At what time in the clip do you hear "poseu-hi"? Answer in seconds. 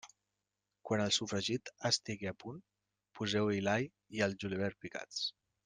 3.21-3.63